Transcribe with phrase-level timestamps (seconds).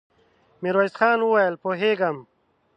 [0.61, 2.17] ميرويس خان وويل: پوهېږم.